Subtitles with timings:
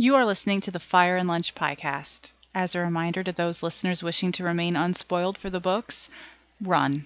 [0.00, 2.30] You are listening to the Fire and Lunch podcast.
[2.54, 6.08] As a reminder to those listeners wishing to remain unspoiled for the books,
[6.58, 7.04] run.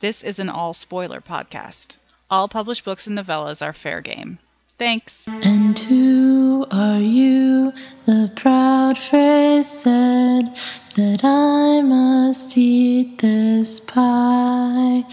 [0.00, 1.98] This is an all spoiler podcast.
[2.28, 4.40] All published books and novellas are fair game.
[4.76, 5.28] Thanks.
[5.28, 7.72] And who are you?
[8.06, 10.52] The proud phrase said
[10.96, 15.04] that I must eat this pie.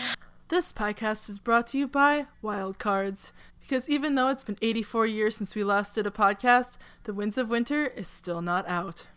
[0.48, 3.34] This podcast is brought to you by Wildcards.
[3.64, 7.38] Because even though it's been 84 years since we last did a podcast, The Winds
[7.38, 9.08] of Winter is still not out.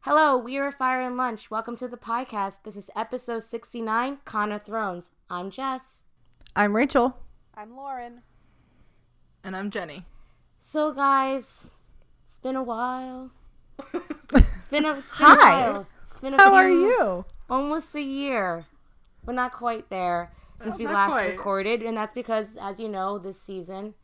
[0.00, 1.50] Hello, we are Fire and Lunch.
[1.50, 2.62] Welcome to the podcast.
[2.62, 5.10] This is episode 69, Con of Thrones.
[5.28, 6.04] I'm Jess.
[6.56, 7.18] I'm Rachel.
[7.54, 8.22] I'm Lauren.
[9.44, 10.06] And I'm Jenny.
[10.58, 11.68] So, guys,
[12.24, 13.30] it's been a while.
[13.92, 15.64] It's been a, it's been Hi.
[15.66, 15.86] a while.
[16.12, 17.26] It's been a How are you?
[17.50, 18.64] Almost a year.
[19.26, 21.30] We're not quite there since Oh, we last quite.
[21.32, 23.94] recorded, and that's because, as you know, this season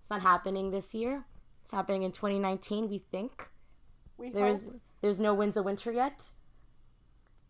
[0.00, 1.26] it's not happening this year.
[1.62, 3.50] It's happening in 2019, we think.
[4.16, 4.80] We There's hope.
[5.02, 6.30] there's no Winds of Winter yet.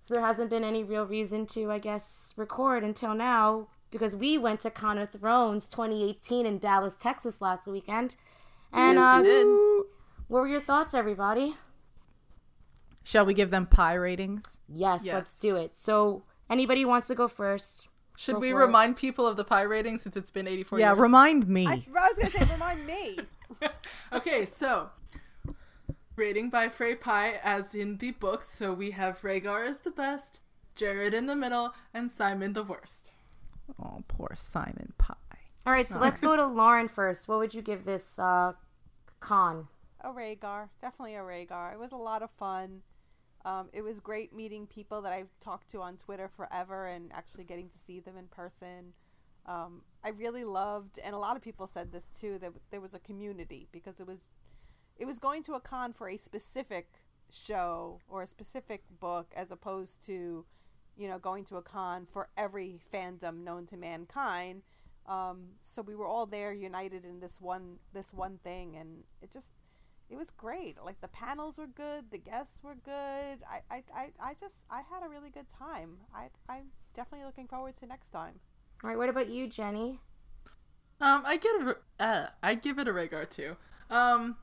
[0.01, 4.39] So there hasn't been any real reason to, I guess, record until now because we
[4.39, 8.17] went to Con of Thrones 2018 in Dallas, Texas last weekend.
[8.73, 9.47] And yes, uh, we did.
[10.29, 11.55] what were your thoughts, everybody?
[13.05, 14.59] Shall we give them pie ratings?
[14.69, 15.15] Yes, Yes.
[15.15, 15.77] let's do it.
[15.77, 17.88] So anybody wants to go first?
[18.21, 18.67] Should Go we for it.
[18.67, 20.99] remind people of the pie rating since it's been 84 Yeah, years?
[20.99, 21.67] remind me.
[21.69, 23.19] I, I was gonna say, remind me.
[24.13, 24.91] okay, so
[26.17, 28.49] rating by Frey Pie as in the books.
[28.49, 30.41] So we have Rhaegar as the best,
[30.75, 33.13] Jared in the middle, and Symond the worst.
[33.81, 35.15] oh, poor Symond Pie.
[35.65, 37.29] All right, so let's go to Lauren first.
[37.29, 38.55] What would you give this uh,
[39.21, 39.69] con?
[40.01, 41.73] A Rhaegar, definitely a Rhaegar.
[41.73, 42.83] It was a lot of fun.
[43.49, 47.45] Um, it was great meeting people that I've talked to on Twitter forever and actually
[47.45, 48.93] getting to see them in person.
[49.47, 52.93] Um, I really loved, and a lot of people said this too, that there was
[52.93, 54.29] a community because it was,
[54.99, 59.51] it was going to a con for a specific show or a specific book as
[59.51, 60.45] opposed to,
[60.99, 64.61] you know, going to a con for every fandom known to mankind.
[65.07, 69.31] Um, so we were all there united in this one this one thing and it
[69.31, 69.53] just
[70.11, 74.11] it was great like the panels were good the guests were good i i, I,
[74.21, 78.11] I just i had a really good time i i'm definitely looking forward to next
[78.11, 78.41] time
[78.83, 80.01] All right, what about you, Jenny?
[81.01, 83.57] Um, I get a, uh, I'd give it a Rhaegar too.
[83.91, 84.37] Um,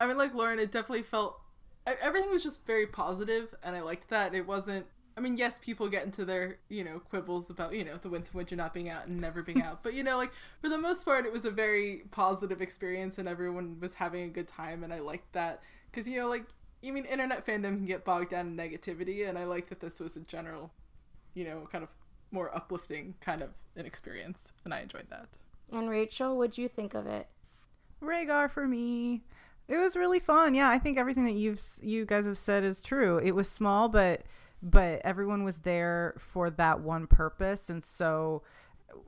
[0.00, 1.40] I mean, like Lauren, it definitely felt
[1.88, 4.34] e- everything was just very positive, and I liked that.
[4.34, 4.86] It wasn't.
[5.16, 8.30] I mean, yes, people get into their you know quibbles about you know the Winds
[8.30, 10.78] of Winter not being out and never being out, but you know, like for the
[10.78, 14.82] most part, it was a very positive experience, and everyone was having a good time,
[14.82, 16.44] and I liked that because you know, like
[16.82, 20.00] you mean, internet fandom can get bogged down in negativity, and I like that this
[20.00, 20.70] was a general,
[21.34, 21.90] you know, kind of
[22.30, 25.28] more uplifting kind of an experience, and I enjoyed that.
[25.72, 27.28] And Rachel, what'd you think of it?
[28.02, 29.22] Rhaegar for me.
[29.66, 30.54] It was really fun.
[30.54, 33.18] Yeah, I think everything that you've you guys have said is true.
[33.18, 34.22] It was small, but
[34.64, 38.42] but everyone was there for that one purpose, and so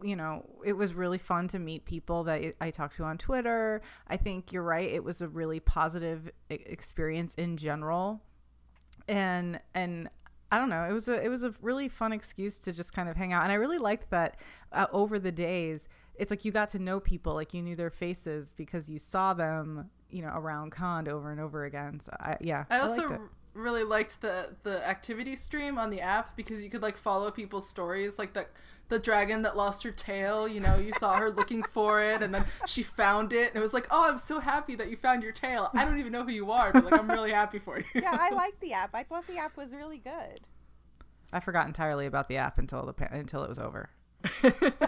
[0.03, 3.81] you know it was really fun to meet people that I talked to on Twitter.
[4.07, 4.89] I think you're right.
[4.89, 8.21] It was a really positive experience in general,
[9.09, 10.11] and and
[10.53, 10.85] I don't know.
[10.85, 13.43] It was a it was a really fun excuse to just kind of hang out,
[13.43, 14.37] and I really liked that
[14.73, 15.89] uh, over the days.
[16.17, 19.35] It's like you got to know people, like you knew their faces because you saw
[19.35, 22.01] them, you know, around con over and over again.
[22.01, 26.37] So I yeah, I also r- really liked the the activity stream on the app
[26.37, 28.47] because you could like follow people's stories, like the
[28.89, 30.47] the dragon that lost her tail.
[30.47, 33.61] You know, you saw her looking for it, and then she found it, and it
[33.61, 35.71] was like, oh, I'm so happy that you found your tail.
[35.75, 37.85] I don't even know who you are, but like I'm really happy for you.
[37.95, 40.41] yeah i liked the app i thought the app was really good
[41.33, 43.91] I forgot entirely about the app until the until it was over.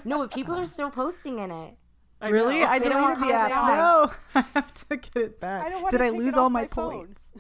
[0.05, 1.75] No, but people are still posting in it.
[2.21, 2.67] I really, know.
[2.67, 3.51] I They don't deleted the app.
[3.51, 5.67] No, I have to get it back.
[5.67, 7.33] i don't want Did to I take lose it all off my, points?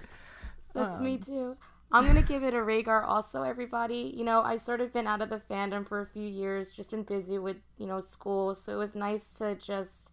[0.78, 1.56] That's me Um, too.
[1.91, 4.12] I'm gonna give it a Rhaegar also, everybody.
[4.15, 6.91] You know, I've sort of been out of the fandom for a few years, just
[6.91, 10.11] been busy with, you know, school, so it was nice to just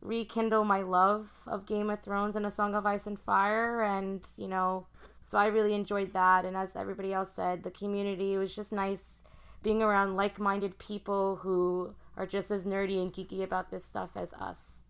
[0.00, 4.26] rekindle my love of Game of Thrones and A Song of Ice and Fire and,
[4.36, 4.86] you know,
[5.24, 8.72] so I really enjoyed that and as everybody else said, the community it was just
[8.72, 9.22] nice
[9.62, 14.32] being around like-minded people who are just as nerdy and geeky about this stuff as
[14.34, 14.82] us.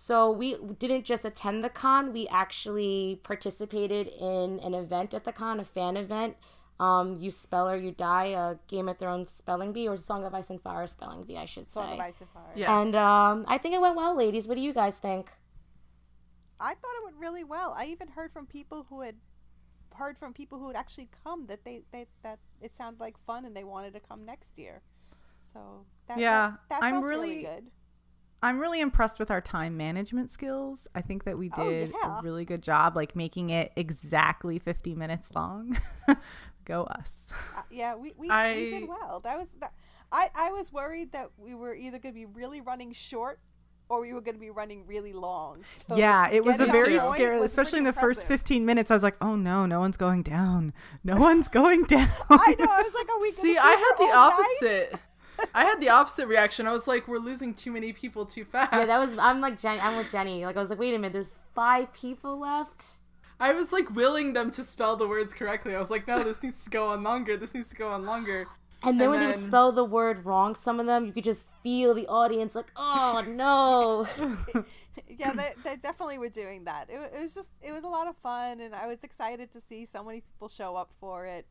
[0.00, 5.32] So we didn't just attend the con, we actually participated in an event at the
[5.32, 6.36] con, a fan event.
[6.78, 10.32] Um, you spell or you die, a Game of Thrones spelling bee or Song of
[10.34, 11.80] Ice and Fire spelling bee, I should say.
[11.80, 11.98] Song of.
[11.98, 12.52] Ice and Fire.
[12.54, 12.68] Yes.
[12.68, 14.46] And um, I think it went well, ladies.
[14.46, 15.32] What do you guys think?
[16.60, 17.74] I thought it went really well.
[17.76, 19.16] I even heard from people who had
[19.96, 23.44] heard from people who had actually come that they, they that it sounded like fun
[23.46, 24.80] and they wanted to come next year.
[25.52, 27.64] So that, Yeah, that, that I'm really- really good.
[28.42, 30.86] I'm really impressed with our time management skills.
[30.94, 32.18] I think that we Oh, did yeah.
[32.18, 35.78] a really good job, like making it exactly 50 minutes long.
[36.64, 37.12] Go us.
[37.56, 39.20] Uh, yeah, we we, we did well.
[39.24, 39.72] That was that.
[40.12, 43.40] I I was worried that we were either going to be really running short
[43.88, 45.64] or we were going to be running really long.
[45.88, 48.90] So yeah, it was a very scary, was especially in the pretty first 15 minutes.
[48.90, 50.74] I was like, oh no, no one's going down.
[51.02, 52.08] No one's going down.
[52.30, 52.66] I know.
[52.70, 53.30] I was like, are we?
[53.32, 54.92] gonna See, I had the opposite.
[54.92, 55.00] night?
[55.38, 55.50] Opposite.
[55.54, 56.66] I had the opposite reaction.
[56.66, 58.72] I was like, we're losing too many people too fast.
[58.72, 59.18] Yeah, that was.
[59.18, 59.80] I'm like Jenny.
[59.80, 60.44] I'm with Jenny.
[60.44, 61.12] Like I was like, wait a minute.
[61.12, 62.98] There's five people left.
[63.40, 65.74] I was like willing them to spell the words correctly.
[65.74, 67.36] I was like, no, this needs to go on longer.
[67.36, 68.46] This needs to go on longer.
[68.84, 71.24] And then And when they would spell the word wrong, some of them you could
[71.24, 74.06] just feel the audience like, oh no.
[75.08, 76.88] yeah, they, they definitely were doing that.
[76.88, 79.60] It, it was just, it was a lot of fun, and I was excited to
[79.60, 81.46] see so many people show up for it.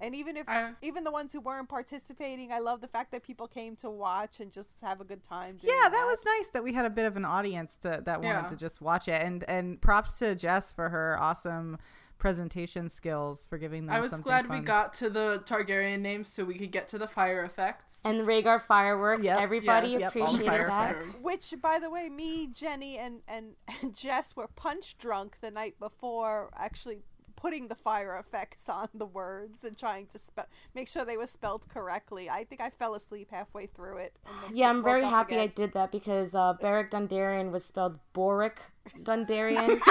[0.00, 3.22] And even if, I- even the ones who weren't participating, I love the fact that
[3.22, 5.56] people came to watch and just have a good time.
[5.56, 8.20] Doing yeah, that was nice that we had a bit of an audience to, that
[8.20, 8.48] wanted Yeah.
[8.48, 9.22] to just watch it.
[9.22, 11.78] And and props to Jess for her awesome
[12.18, 16.30] presentation skills for giving them I was something glad we got to the Targaryen names
[16.30, 18.00] so we could get to the fire effects.
[18.06, 19.22] And the Rhaegar fireworks.
[19.24, 19.38] Yep.
[19.38, 20.00] Everybody Yes.
[20.00, 20.68] Yep, all appreciated that.
[20.68, 21.14] fireworks.
[21.22, 25.74] Which, by the way, me, Jenny, and, and, and Jess were punch drunk the night
[25.78, 27.00] before actually
[27.36, 31.26] putting the fire effects on the words and trying to spell make sure they were
[31.26, 32.28] spelled correctly.
[32.28, 34.14] I think I fell asleep halfway through it.
[34.52, 38.58] Yeah, I'm very up happy I did that because uh, Beric Dondarrion was spelled Boric
[39.02, 39.80] Dondarrion.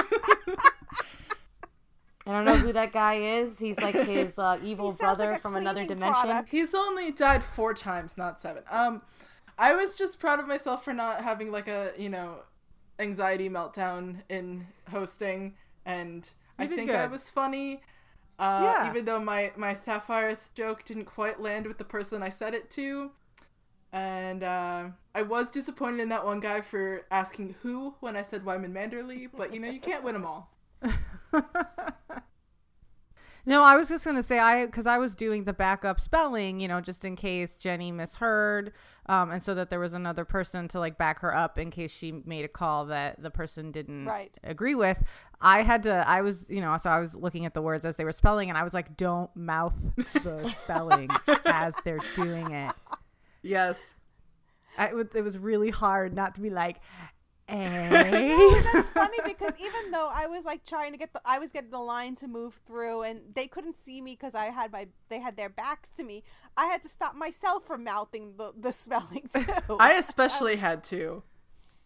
[2.26, 3.60] I don't know who that guy is.
[3.60, 6.22] He's like his uh, evil brother like from another dimension.
[6.22, 6.48] product.
[6.50, 8.64] He's only died four times, not seven.
[8.68, 9.02] Um,
[9.56, 12.38] I was just proud of myself for not having like a you know
[12.98, 15.54] anxiety meltdown in hosting,
[15.84, 17.80] and I You did think I was funny.
[18.38, 18.90] Uh, Yeah.
[18.90, 22.70] Even though my my Sapphire joke didn't quite land with the person I said it
[22.72, 23.10] to,
[23.92, 28.44] and uh, I was disappointed in that one guy for asking who when I said
[28.44, 30.50] Wyman Manderley, but you know you can't win them all.
[33.48, 36.66] No, I was just gonna say I because I was doing the backup spelling, you
[36.66, 38.72] know, just in case Jenny misheard,
[39.08, 41.90] um, and so that there was another person to like back her up in case
[41.92, 44.36] she made a call that the person didn't Right.
[44.44, 45.02] agree with.
[45.40, 45.92] I had to.
[46.08, 48.48] I was, you know, so I was looking at the words as they were spelling,
[48.48, 51.10] and I was like, "Don't mouth the spelling
[51.44, 52.72] as they're doing it."
[53.42, 53.78] Yes.
[54.78, 56.76] I, it was- it was really hard not to be like,
[57.48, 61.52] No, that's funny because even though I was like trying to get the, I was
[61.52, 64.88] getting the line to move through, and they couldn't see me because I had my,
[65.08, 66.24] they had their backs to me.
[66.56, 69.76] I had to stop myself from mouthing the, the spelling too.
[69.78, 71.22] I especially had to.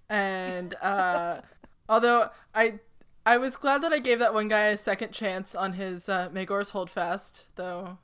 [0.08, 1.42] And uh
[1.88, 2.80] although I
[3.26, 6.30] I was glad that I gave that one guy a second chance on his uh
[6.30, 7.98] Maegor's Holdfast, though.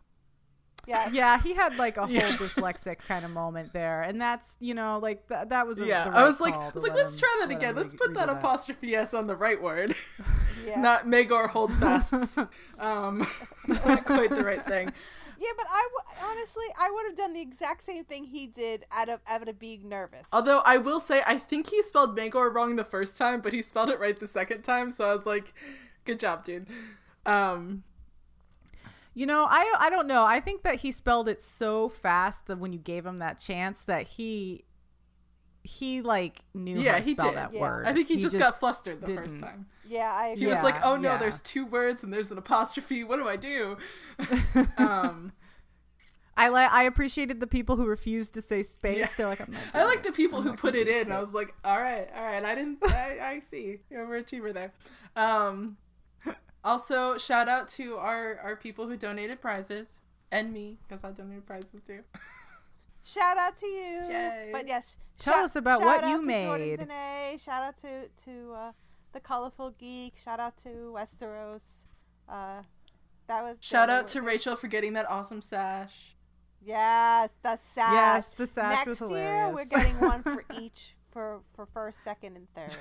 [0.87, 1.13] Yes.
[1.13, 2.31] yeah, he had like a whole Yeah.
[2.37, 6.09] dyslexic kind of moment there, and that's you know like th- that was a, Yeah.
[6.11, 7.75] the I was like I was like, let let's him- try that again.
[7.75, 9.95] Let's re- put that apostrophe S on the right word.
[10.67, 10.81] Yeah.
[10.81, 12.37] Not Maegor Holdfasts.
[12.81, 13.25] um
[13.69, 14.93] not quite the right thing.
[15.39, 18.85] Yeah, but I w- honestly, I would have done the exact same thing he did
[18.91, 20.27] out of out of being nervous.
[20.33, 23.63] Although I will say I think he spelled Maegor wrong the first time, but he
[23.63, 25.55] spelled it right the second time, so I was like,
[26.05, 26.67] good job, dude.
[27.27, 27.85] Um
[29.19, 30.25] You know, I I don't know.
[30.27, 33.83] I think that he spelled it so fast that when you gave him that chance,
[33.85, 34.65] that he
[35.65, 37.39] he like knew Yeah, how to he spell did.
[37.39, 37.61] that Yeah.
[37.63, 37.87] word.
[37.87, 39.49] I think he, just, got flustered the first didn't.
[39.49, 39.67] time.
[39.89, 40.49] yeah, I He agree.
[40.49, 41.17] was like, "Oh no, yeah.
[41.17, 43.05] there's two words and there's an apostrophe.
[43.05, 43.79] What do I do?"
[44.77, 45.33] um,
[46.37, 46.71] I like.
[46.71, 48.99] I appreciated the people who refused to say space.
[48.99, 49.09] Yeah.
[49.17, 49.61] They're like, I'm not.
[49.73, 51.11] I like the people I'm who put it do in.
[51.11, 52.45] I was like, "All right, all right.
[52.45, 52.79] I didn't.
[52.85, 53.79] I, I see.
[53.91, 54.73] You're an overachiever there."
[55.17, 55.79] Um,
[56.67, 61.47] also, shout out to our our people who donated prizes and me because I donated
[61.47, 62.01] prizes too.
[63.05, 64.03] Shout out to you.
[64.11, 64.51] Yay.
[64.53, 66.79] But yes, Tell shout- us about what you to Jordan made.
[66.81, 67.39] Dene.
[67.39, 68.73] Shout out to to uh,
[69.13, 70.15] the colorful geek.
[70.19, 71.63] Shout out to Westeros.
[72.29, 72.63] Uh,
[73.29, 76.17] that was Shout yeah, out to they- Rachel for getting that awesome sash.
[76.65, 77.93] Yes, the sash.
[77.93, 82.35] Yes, the sash Next was year we're getting one for each for for first, second,
[82.37, 82.77] and third.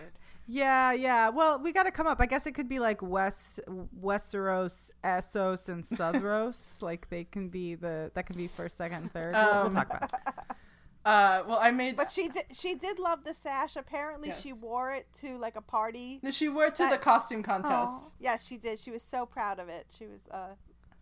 [0.47, 1.29] Yeah, yeah.
[1.29, 2.19] Well, we got to come up.
[2.21, 3.59] I guess it could be like West
[3.99, 6.57] Westeros, Essos, and Southros.
[6.81, 9.33] like they can be the that can be first, second, and third.
[9.33, 10.03] We'll, we'll Um, talk about.
[10.13, 10.55] It.
[11.05, 11.95] Uh, well, I made.
[11.95, 13.75] But she did she did love the sash.
[13.75, 16.19] Apparently, she wore it to like a party.
[16.23, 18.13] No, she wore it to That- the costume contest.
[18.19, 18.79] Yeah, she did.
[18.79, 19.85] She was so proud of it.
[19.95, 20.21] She was.
[20.31, 20.55] Uh,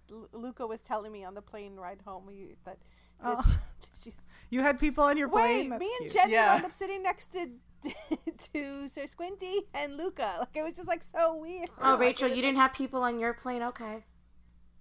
[0.10, 2.80] Lu- Luca was telling me on the plane ride home we, that.
[3.24, 3.60] that Oh.
[3.98, 4.16] she, she,
[4.50, 5.70] You had people on your wait, plane.
[5.70, 6.14] That's me and cute.
[6.22, 6.48] Jenny Yeah.
[6.54, 7.48] wound up sitting next to
[8.54, 10.36] to Sir Squinty and Luca.
[10.40, 11.70] Like it was just like so weird.
[11.82, 13.62] Oh, Like, Rachel, you didn't have people on your plane?
[13.64, 14.04] Okay.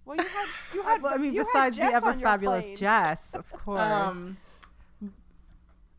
[0.05, 1.03] Well, you had you had.
[1.03, 2.77] Well, I mean, besides the ever fabulous plane.
[2.77, 3.81] Jess, of course.
[3.81, 4.37] Um,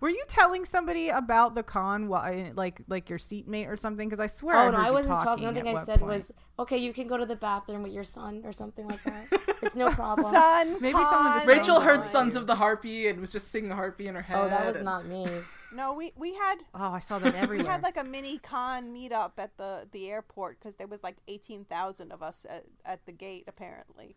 [0.01, 4.10] Were you telling somebody about the con, why, like like your seatmate or something?
[4.10, 5.43] Because I swear, Oh I no, heard I wasn't talking.
[5.45, 5.53] talking.
[5.53, 6.12] The at thing I said point.
[6.12, 9.27] was, okay, you can go to the bathroom with your son or something like that.
[9.62, 10.29] it's no problem.
[10.33, 13.75] Son, Maybe someone just Rachel heard Sons of the Harpy and was just singing the
[13.75, 14.38] harpy in her head.
[14.38, 15.25] oh, that was and- not me.
[15.74, 19.32] No, we we had Oh, I saw that we had like a mini con meetup
[19.38, 23.12] at the the airport because there was like eighteen thousand of us at, at the
[23.12, 24.15] gate apparently.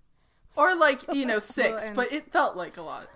[0.57, 3.09] Or like, you know, six, and- but it felt like a lot.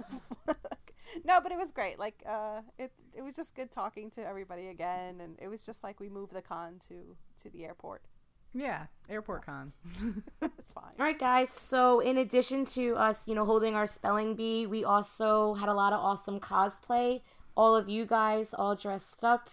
[1.25, 1.99] no, but it was great.
[1.99, 5.83] Like uh, it it was just good talking to everybody again, and it was just
[5.83, 8.03] like we moved the con to to the airport.
[8.53, 9.73] yeah, airport con.
[10.43, 10.93] It's fine.
[10.99, 11.51] All right, guys.
[11.51, 15.75] So, in addition to us, you know, holding our spelling bee, we also had a
[15.75, 17.23] lot of awesome cosplay.
[17.57, 19.51] All of you guys all dressed up.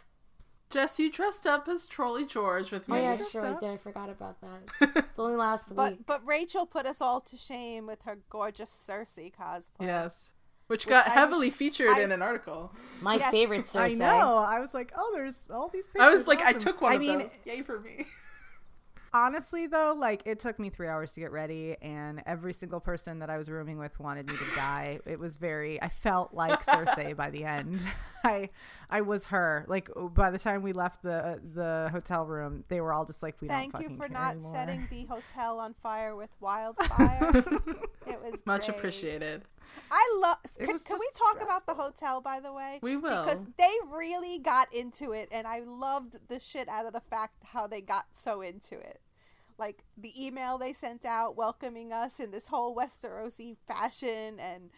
[0.70, 2.98] Jess, you dressed up as Trolley George with me.
[2.98, 3.04] Oh me.
[3.06, 3.70] yeah, dressed sure, I did.
[3.70, 4.92] I forgot about that.
[4.98, 5.75] It's only last week.
[5.77, 9.63] But but Rachel put us all to shame with her gorgeous Cersei cosplay.
[9.82, 10.32] Yes.
[10.68, 12.74] Which Which got I heavily wish- featured I- in an article.
[13.01, 13.32] My Yes.
[13.32, 13.98] favorite I Cersei.
[13.98, 14.38] know.
[14.39, 15.86] I was like, oh, there's all these.
[15.88, 16.01] Pictures.
[16.01, 17.32] I was like, I took one I of mean, those.
[17.46, 18.06] Yay for me.
[19.17, 23.19] honestly though like it took me three hours to get ready and every single person
[23.19, 26.63] that i was rooming with wanted me to die it was very i felt like
[26.65, 27.81] cersei by the end
[28.24, 28.47] i
[28.89, 32.79] i was her like oh, by the time we left the the hotel room they
[32.79, 34.51] were all just like we Thank don't Thank you for not anymore.
[34.51, 37.29] setting the hotel on fire with wildfire.
[38.07, 38.77] it was Much great.
[38.77, 39.43] appreciated.
[39.91, 40.38] I love.
[40.57, 42.79] Can, can we just talk about the hotel, by the way?
[42.81, 43.25] We will.
[43.25, 47.36] Because they really got into it, and I loved the shit out of the fact
[47.43, 49.01] how they got so into it.
[49.58, 54.70] Like the email they sent out welcoming us in this whole Westerosi fashion, and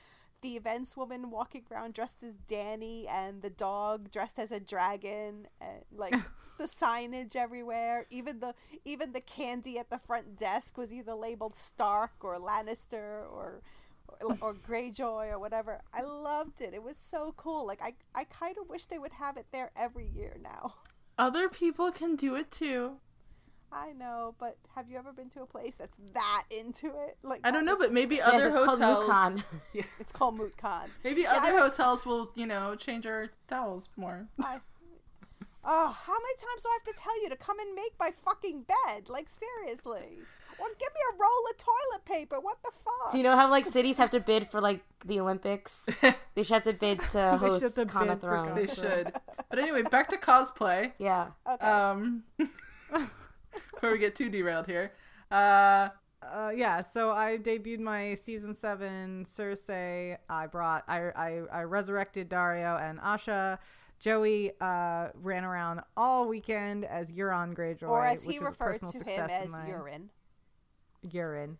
[0.42, 5.48] the events woman walking around dressed as Dany, and the dog dressed as a dragon,
[5.60, 6.14] and like
[6.58, 8.06] the signage everywhere.
[8.10, 8.54] Even the
[8.86, 13.62] even the candy at the front desk was either labeled Stark or Lannister or
[14.22, 15.82] or, or Greyjoy or whatever.
[15.94, 16.74] I loved it.
[16.74, 17.66] It was so cool.
[17.66, 20.76] Like I, I kind of wish they would have it there every year now.
[21.18, 22.98] Other people can do it too.
[23.72, 27.18] I know, but have you ever been to a place that's that into it?
[27.22, 28.28] Like I don't know, but maybe great.
[28.28, 29.08] Yes, other it's hotels.
[29.08, 29.44] Mukon.
[29.74, 29.84] Yeah.
[30.00, 30.90] it's called Moot Con.
[31.04, 34.28] Maybe I other went- hotels will, you know, change our towels more.
[34.44, 34.60] I,
[35.64, 38.12] oh, how many times do I have to tell you to come and make my
[38.26, 39.10] fucking bed?
[39.10, 40.20] Like seriously,
[40.58, 42.40] or give me a roll of toilet paper.
[42.40, 43.12] What the fuck?
[43.12, 45.86] Do you know how like cities have to bid for like the Olympics?
[46.36, 48.56] they should have to bid to host have to Con of Thrones.
[48.56, 49.12] They should.
[49.50, 50.92] But anyway, back to cosplay.
[50.98, 51.28] Yeah.
[51.48, 51.66] okay.
[51.66, 52.24] Um,
[53.80, 54.92] before we get too derailed here.
[55.32, 55.90] Uh,
[56.22, 60.18] uh, yeah, so I debuted my season seven Cersei.
[60.30, 63.58] I brought I I, I resurrected Daario and Asha.
[64.00, 68.92] Joey uh, ran around all weekend as Euron Greyjoy, or as he was referred personal
[68.94, 69.68] to him success as mine.
[69.68, 70.10] urine.
[71.12, 71.58] urine.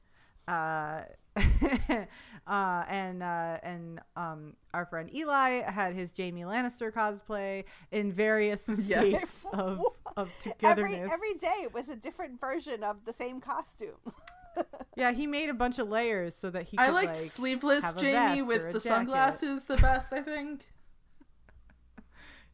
[0.48, 1.02] Uh,
[2.48, 8.64] uh, and uh, and um, our friend Eli had his Jaime Lannister cosplay in various
[8.68, 8.78] Yes.
[9.20, 9.82] states of,
[10.18, 10.32] of
[10.62, 13.98] Every every day it was a different version of the same costume.
[14.96, 16.78] yeah, he made a bunch of layers so that he.
[16.78, 18.82] Could, I liked like, sleeveless have a Jaime vest with the jacket.
[18.82, 20.66] sunglasses the best, I think.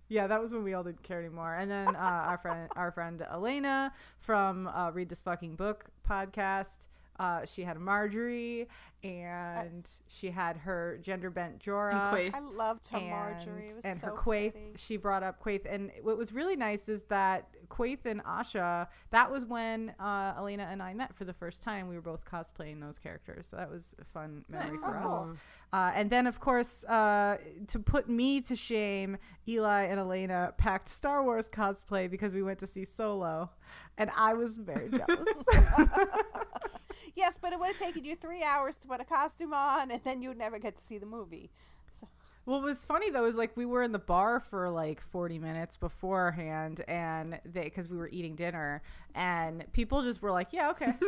[0.08, 1.56] Yeah, that was when we all didn't care anymore.
[1.56, 6.86] And then uh, our friend, our friend Elena from uh, Read This Fucking Book podcast.
[7.20, 8.68] Uh, she had Margaery,
[9.04, 11.92] and she had her gender bent Jorah.
[11.94, 12.36] And Quaith.
[12.36, 13.70] I loved her and, Margaery.
[13.70, 14.52] It was and so her Quaith.
[14.52, 14.72] pretty.
[14.76, 18.88] She brought up Quaith, and what was really nice is that Quaith and Asha.
[19.12, 21.88] That was when uh, Elena and I met for the first time.
[21.88, 24.80] We were both cosplaying those characters, so that was a fun memory Nice.
[24.82, 25.04] for us.
[25.08, 25.36] Oh.
[25.74, 29.18] Uh, and then, of course, uh, to put me to shame,
[29.48, 33.50] Eli and Elena packed Star Wars cosplay because we went to see Solo,
[33.98, 35.28] and I was very jealous.
[37.14, 40.02] Yes, but it would have taken you three hours to put a costume on, and
[40.04, 41.52] then you would never get to see the movie.
[42.00, 42.08] So,
[42.46, 45.78] What was funny though is like we were in the bar for like 40 minutes
[45.78, 48.82] beforehand and they because we were eating dinner
[49.14, 50.94] and people just were like, "Yeah, okay."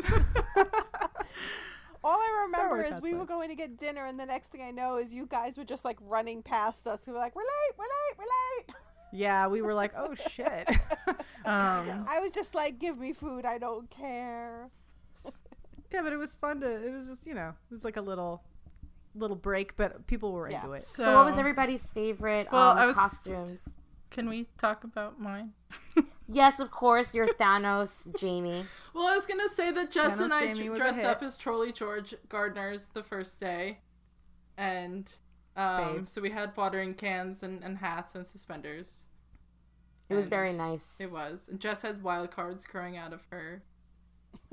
[2.03, 4.71] all I remember is we were going to get dinner, and the next thing I
[4.71, 7.05] know is you guys were just like running past us.
[7.07, 8.75] We were like, "We're late, we're late, we're late."
[9.11, 10.69] yeah, we were like, "Oh shit."
[11.45, 14.69] Um, I was just like, "Give me food, I don't care."
[15.91, 18.01] Yeah, but it was fun to it was just, you know, it was like a
[18.01, 18.43] little
[19.15, 20.61] little break, but people were Yeah.
[20.61, 20.81] into it.
[20.81, 23.67] So, what was everybody's favorite Well, um, I was- costumes?
[24.09, 25.53] can we talk about mine?
[26.29, 28.65] Yes, of course, your Thanos, Jaime.
[28.93, 31.05] Well, I was gonna say that Jess Thanos and I Jaime dr- was a dressed
[31.05, 33.79] up as Trolley George gardeners the first day,
[34.57, 35.09] and
[35.55, 39.05] um, so we had watering cans and, and hats and suspenders.
[40.09, 40.99] It was very nice.
[40.99, 41.47] It was.
[41.49, 43.63] And Jess had wild cards growing out of her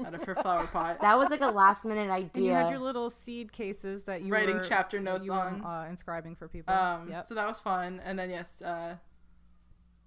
[0.04, 1.00] out of her flower pot.
[1.00, 4.32] That was like a last minute And you had your little seed cases that you
[4.32, 5.64] Writing were, chapter notes you were, on.
[5.64, 6.74] uh, inscribing for people.
[6.74, 7.24] Um, yep.
[7.26, 8.00] so that was fun.
[8.04, 8.96] And then yes, uh,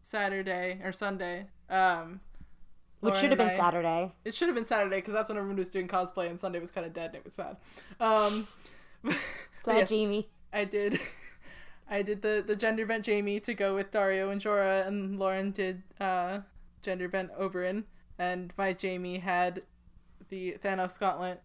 [0.02, 1.48] Saturday or Sunday.
[1.70, 2.22] Um,
[3.00, 4.14] Which should have been I- Saturday.
[4.26, 6.72] It should have been Saturday because that's when everyone was doing cosplay, and Sunday was
[6.72, 7.58] kind of dead, and it was sad.
[8.00, 8.48] Um,
[9.64, 10.28] Sad yes, Jaime.
[10.54, 11.00] I did.
[11.90, 15.52] I did the the gender bent Jaime to go with Daario and Jorah, and Lauren
[15.52, 16.40] did uh,
[16.82, 17.84] gender bent Oberyn,
[18.20, 19.64] and my Jaime had
[20.30, 21.42] the Thanos gauntlet,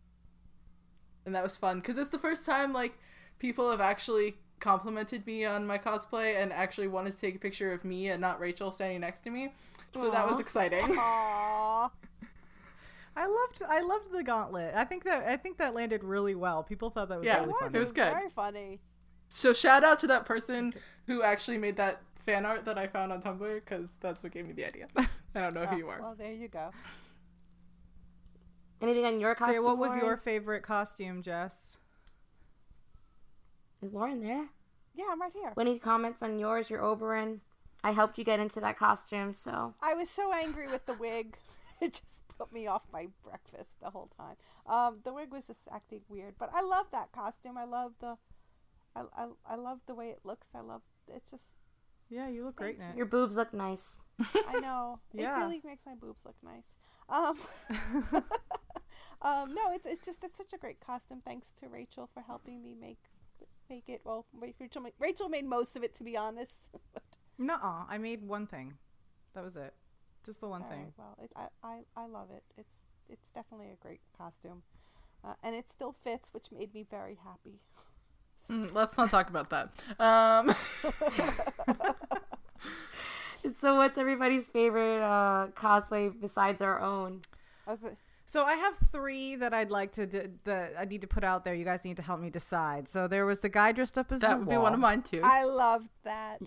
[1.26, 2.99] and that was fun because it's the first time like
[3.38, 7.73] people have actually complimented me on my cosplay and actually wanted to take a picture
[7.73, 9.52] of me and not Rachel standing next to me.
[9.95, 10.87] So that was exciting.
[10.87, 11.91] Aww.
[13.14, 14.73] I loved I loved the gauntlet.
[14.75, 16.62] I think that I think that landed really well.
[16.62, 17.61] People thought that was Yeah, really it was.
[17.61, 17.76] funny.
[17.76, 18.12] It was good.
[18.12, 18.81] Very funny.
[19.29, 20.73] So shout out to that person
[21.07, 24.47] who actually made that fan art that I found on Tumblr because that's what gave
[24.47, 24.87] me the idea.
[24.97, 26.00] I don't know who Oh, you are.
[26.00, 26.71] Well, there you go.
[28.81, 29.64] Anything on your So, costume?
[29.64, 30.05] what was Lauren?
[30.05, 31.76] your favorite costume, Jess?
[33.83, 34.47] Is Lauren there?
[34.95, 35.52] Yeah, I'm right here.
[35.59, 36.69] Any comments on yours?
[36.71, 37.38] Your Oberyn.
[37.85, 41.37] I helped you get into that costume, so I was so angry with the wig.
[41.81, 44.37] It just put me off my breakfast the whole time.
[44.69, 47.59] Um, the wig was just acting weird, but I love that costume.
[47.59, 48.17] I love the,
[48.95, 50.47] I, I, I love the way it looks.
[50.55, 51.47] I love it's just
[52.12, 52.97] Yeah, you look great in it.
[52.97, 54.00] your boobs look nice.
[54.49, 55.35] I know Yeah.
[55.37, 56.64] it really makes my boobs look nice.
[57.09, 57.38] Um,
[59.23, 61.23] um, no, it's it's just it's such a great costume.
[61.25, 62.99] Thanks to Rachel for helping me make
[63.71, 64.02] make it.
[64.04, 64.26] Well,
[64.61, 66.54] Rachel made, Rachel made most of it to be honest.
[67.38, 67.85] Nuh-uh.
[67.88, 68.75] I made one thing.
[69.35, 69.73] That was it.
[70.25, 70.81] Just the one All thing.
[70.81, 72.42] right, well, it, I, I I love it.
[72.59, 72.73] It's
[73.09, 74.62] it's definitely a great costume,
[75.25, 77.61] uh, and it still fits, which made me very happy.
[78.51, 79.71] Mm, let's not talk about that.
[80.01, 80.55] Um,
[83.59, 87.23] So, what's everybody's favorite uh, cosplay besides our own?
[87.67, 87.81] I was,
[88.25, 91.45] So I have three that I'd like to d- that I need to put out
[91.45, 91.53] there.
[91.53, 92.89] You guys need to help me decide.
[92.89, 95.03] So there was the guy dressed up as that the would be one of mine
[95.03, 95.21] too.
[95.25, 96.39] I loved that.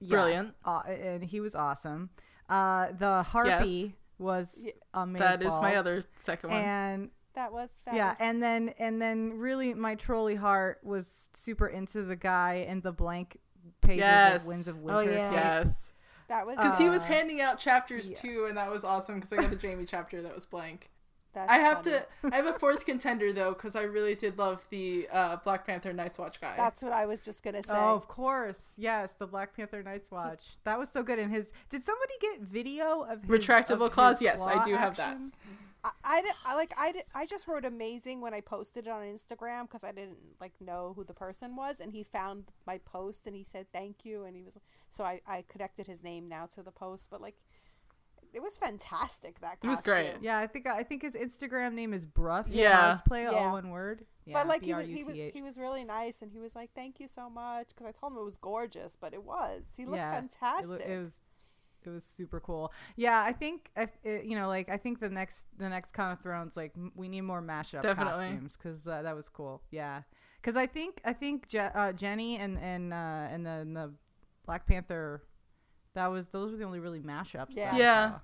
[0.00, 0.08] Yeah.
[0.10, 0.54] Brilliant.
[0.66, 2.10] Uh, and he was awesome.
[2.46, 3.90] Uh, the harpy Yes.
[4.18, 4.48] was
[4.92, 5.26] amazing.
[5.26, 6.60] that is my other second one.
[6.60, 12.02] And That was yeah, and then and then really my trolley heart was super into
[12.02, 13.38] the guy in the blank
[13.80, 14.40] pages Yes.
[14.42, 15.12] of Winds of Oh, Winter.
[15.12, 15.32] yeah.
[15.32, 15.92] yes,
[16.28, 18.16] that was because he was Uh, handing out chapters yeah.
[18.18, 20.90] too, and that was awesome because I got the Jaime chapter that was blank.
[21.32, 22.00] that's I have funny.
[22.22, 22.30] to.
[22.34, 25.94] I have a fourth contender though because I really did love the uh, Black Panther
[25.94, 26.54] Night's Watch guy.
[26.58, 27.72] That's what I was just gonna say.
[27.74, 28.72] Oh, of course.
[28.76, 30.58] Yes, the Black Panther Night's Watch.
[30.64, 31.18] That was so good.
[31.18, 34.16] And his did somebody get video of his Retractable of claws?
[34.16, 35.16] his Yes, I claw do have that.
[35.84, 36.00] Action?
[36.04, 38.90] I, I, did, I like I did, I just wrote amazing when I posted it
[38.90, 42.78] on Instagram because I didn't like know who the person was, and he found my
[42.78, 44.54] post and he said thank you, and he was
[44.88, 47.36] so I I connected his name now to the post, but like
[48.34, 50.10] it was fantastic that It was great.
[50.22, 52.46] Yeah, I think I think his Instagram name is Bruff.
[52.48, 52.98] Yeah.
[53.06, 53.38] Cosplay, Yeah.
[53.38, 54.06] all one word.
[54.24, 56.70] Yeah, but like he was, he was he was really nice, and he was like
[56.74, 59.84] thank you so much because I told him it was gorgeous, but it was he
[59.84, 60.64] looked Yeah, fantastic.
[60.64, 61.12] It, lo- it was
[61.86, 62.72] it was super cool.
[62.96, 66.12] Yeah, I think if, it, you know, like I think the next the next Con
[66.12, 68.26] of Thrones, like we need more mashup Definitely.
[68.26, 69.62] costumes because uh, that was cool.
[69.70, 70.02] Yeah,
[70.40, 72.96] because I think I think Je- uh, Jenny and and uh,
[73.30, 73.90] and the, and the
[74.46, 75.22] Black Panther,
[75.94, 77.54] that was those were the only really mashups.
[77.54, 77.72] that Yeah.
[77.74, 78.10] I Yeah.
[78.10, 78.18] saw.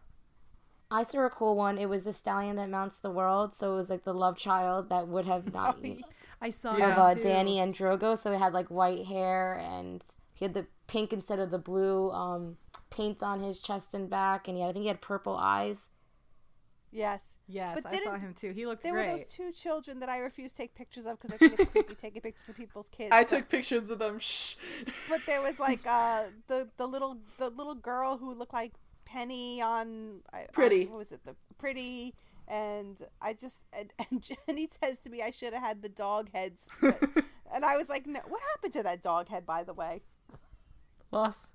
[0.91, 1.77] I saw a cool one.
[1.77, 4.89] It was the stallion that mounts the world, so it was like the love child
[4.89, 5.97] that would have not Oh, of
[6.41, 6.89] I saw Yeah.
[6.95, 7.21] that uh, too.
[7.21, 8.17] Dany and Drogo.
[8.17, 12.11] So it had like white hair, and he had the pink instead of the blue
[12.13, 12.57] um,
[12.91, 15.89] paint on his chest and back, and he had, I think he had purple eyes.
[16.91, 17.23] yes.
[17.51, 18.53] Yes, But I saw him too.
[18.53, 19.07] He looked There great.
[19.11, 21.71] were those two children that I refused to take pictures of because I think it's
[21.73, 23.09] creepy taking pictures of people's kids.
[23.11, 24.19] I but- took pictures of them.
[24.19, 24.57] Shh.
[25.09, 28.73] But there was like uh the the little the little girl who looked like
[29.07, 30.21] Penny on
[30.53, 30.83] Pretty.
[30.83, 32.15] I, what was it the Pretty
[32.49, 36.29] and I just and, and Jenny says to me I should have had the dog
[36.35, 40.03] heads, and I was like no what happened to that dog head by the way
[41.11, 41.47] Lost.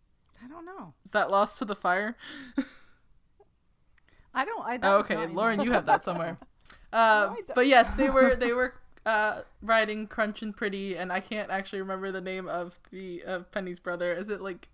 [0.43, 0.93] I don't know.
[1.05, 2.17] Is that lost to the fire?
[4.33, 4.65] I don't.
[4.65, 4.77] I.
[4.77, 6.37] that Oh, okay, Lauren, you have that somewhere.
[6.91, 11.11] Uh, I don't- but yes, they were they were uh, riding Crunch and Pretty, and
[11.11, 14.13] I can't actually remember the name of the of Penny's brother.
[14.13, 14.67] Is it like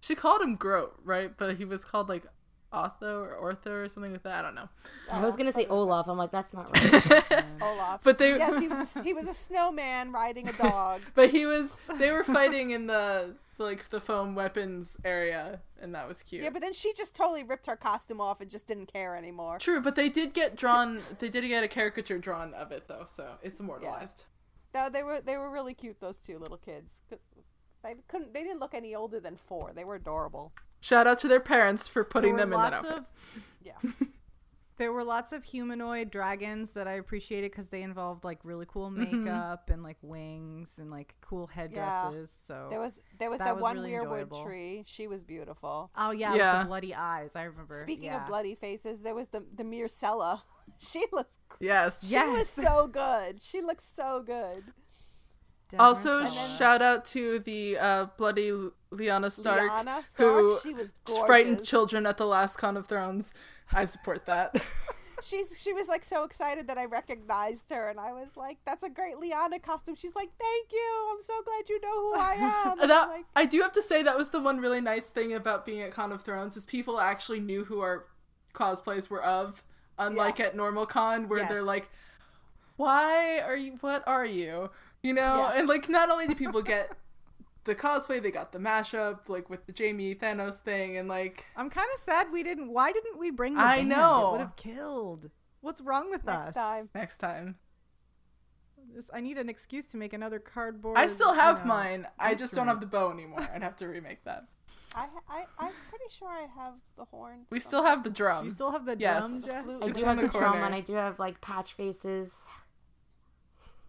[0.00, 1.30] she called him Groat, right?
[1.36, 2.24] But he was called like
[2.72, 4.40] Otho or Ortho or something like that.
[4.40, 4.68] I don't know.
[5.12, 6.08] I was Oh, gonna say Olaf.
[6.08, 7.44] I'm like, that's not right.
[7.62, 11.30] Olaf But they yes he was a, he was a snowman riding a dog but
[11.30, 16.22] he was they were fighting in the like the foam weapons area, and that was
[16.22, 16.42] cute.
[16.42, 19.58] yeah but then she just totally ripped her costume off and just didn't care anymore
[19.58, 21.00] True, but they did get drawn.
[21.18, 24.24] They did get a caricature drawn of it though, so it's immortalized.
[24.74, 26.94] no they were they were really cute those two little kids
[27.82, 31.28] they couldn't they didn't look any older than four they were adorable Shout out to
[31.28, 32.92] their parents for putting them in that outfit.
[32.92, 33.06] of
[33.62, 33.74] yeah
[34.80, 38.90] There were lots of humanoid dragons that I appreciated because they involved like really cool
[38.90, 39.24] Mm-hmm.
[39.24, 42.30] makeup and like wings and like cool headdresses.
[42.48, 44.82] So There was there was That that, was one really weirwood tree.
[44.86, 45.90] She was beautiful.
[45.98, 46.52] oh yeah, Yeah.
[46.54, 47.36] with the bloody eyes.
[47.36, 47.78] I remember.
[47.78, 48.22] Speaking yeah.
[48.22, 50.40] of bloody faces, there was the the Myrcella.
[50.78, 51.98] She looks Yes.
[52.08, 53.42] she was so good.
[53.42, 54.64] She looks so good.
[55.68, 56.48] Deborah Also, Stella.
[56.58, 58.50] shout out to the uh, bloody
[58.92, 60.88] Lyanna Stark, Lyanna Stark, who she was
[61.26, 63.32] frightened children at the last Con of Thrones.
[63.72, 64.60] I support that.
[65.22, 68.82] She's she was like so excited that I recognized her, and I was like, "That's
[68.82, 71.08] a great Lyanna costume." She's like, "Thank you.
[71.14, 73.82] I'm so glad you know who I am." And that, like, I do have to
[73.82, 76.64] say that was the one really nice thing about being at Con of Thrones is
[76.64, 78.06] people actually knew who our
[78.54, 79.62] cosplays were of,
[79.98, 81.90] unlike at normal con where they're like,
[82.76, 83.76] "Why are you?
[83.82, 84.70] What are you?"
[85.02, 85.52] You know, Yeah.
[85.58, 86.92] and like not only do people get
[87.70, 91.70] the cosplay, they got the mashup, like with the Jaime Thanos thing, and like I'm
[91.70, 92.70] kind of sad we didn't.
[92.72, 93.88] Why didn't we bring the I band?
[93.90, 94.26] know.
[94.28, 95.30] It would have killed.
[95.60, 96.54] What's wrong with that next us?
[96.54, 96.88] time.
[96.94, 97.56] next time.
[99.14, 100.98] I need an excuse to make another cardboard.
[100.98, 102.06] I still you have know, mine.
[102.18, 103.46] I just don't have the bow anymore.
[103.54, 104.46] I'd have to remake that.
[104.96, 107.46] I, I I'm pretty sure I have the horn.
[107.50, 108.46] We still have the drum.
[108.46, 109.20] You still have the Yes.
[109.20, 109.64] drum, Jess?
[109.82, 112.36] I do have the the drum and I do have like patch faces,